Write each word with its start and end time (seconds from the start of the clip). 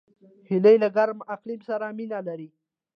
هیلۍ 0.49 0.75
له 0.83 0.89
ګرم 0.95 1.19
اقلیم 1.35 1.61
سره 1.69 1.85
مینه 1.97 2.19
لري 2.27 2.49